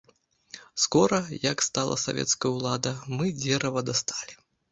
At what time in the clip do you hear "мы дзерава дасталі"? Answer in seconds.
3.19-4.33